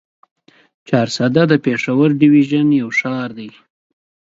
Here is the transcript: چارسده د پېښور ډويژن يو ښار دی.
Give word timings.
چارسده 0.87 1.43
د 1.51 1.53
پېښور 1.65 2.09
ډويژن 2.19 2.67
يو 2.81 2.89
ښار 2.99 3.29
دی. 3.37 3.51